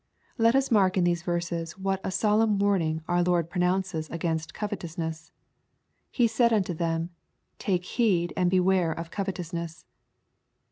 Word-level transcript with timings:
Let 0.39 0.55
us 0.55 0.71
mark 0.71 0.97
in 0.97 1.03
these 1.03 1.21
verses 1.21 1.77
what 1.77 2.01
a 2.03 2.09
solemn 2.09 2.57
warning 2.57 3.03
our 3.07 3.21
Lord 3.21 3.51
pronounces 3.51 4.09
against 4.09 4.51
covefousness, 4.51 5.29
"He 6.09 6.25
said 6.25 6.51
unto 6.51 6.73
them, 6.73 7.11
take 7.59 7.85
heed 7.85 8.33
and 8.35 8.49
beware 8.49 8.91
of 8.91 9.11
covetousness.'' 9.11 9.85